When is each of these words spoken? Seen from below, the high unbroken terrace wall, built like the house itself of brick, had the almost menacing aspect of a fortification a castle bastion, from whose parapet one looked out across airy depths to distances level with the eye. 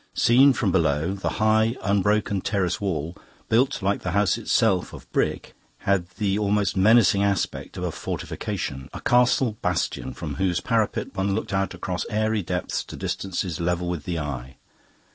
Seen 0.15 0.53
from 0.53 0.71
below, 0.71 1.13
the 1.13 1.33
high 1.37 1.75
unbroken 1.83 2.41
terrace 2.41 2.81
wall, 2.81 3.15
built 3.49 3.83
like 3.83 4.01
the 4.01 4.13
house 4.13 4.35
itself 4.35 4.93
of 4.93 5.07
brick, 5.11 5.53
had 5.85 6.07
the 6.17 6.39
almost 6.39 6.75
menacing 6.75 7.21
aspect 7.23 7.77
of 7.77 7.83
a 7.83 7.91
fortification 7.91 8.89
a 8.95 8.99
castle 8.99 9.57
bastion, 9.61 10.15
from 10.15 10.37
whose 10.37 10.59
parapet 10.59 11.15
one 11.15 11.35
looked 11.35 11.53
out 11.53 11.75
across 11.75 12.03
airy 12.09 12.41
depths 12.41 12.83
to 12.85 12.95
distances 12.95 13.59
level 13.59 13.87
with 13.89 14.05
the 14.05 14.17
eye. 14.17 14.55